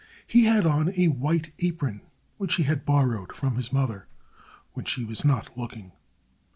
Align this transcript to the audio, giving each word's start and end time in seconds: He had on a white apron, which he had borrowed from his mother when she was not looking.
He 0.25 0.45
had 0.45 0.65
on 0.65 0.93
a 0.97 1.09
white 1.09 1.51
apron, 1.59 2.01
which 2.37 2.55
he 2.55 2.63
had 2.63 2.85
borrowed 2.85 3.35
from 3.37 3.55
his 3.55 3.71
mother 3.71 4.07
when 4.73 4.85
she 4.85 5.05
was 5.05 5.23
not 5.23 5.55
looking. 5.55 5.91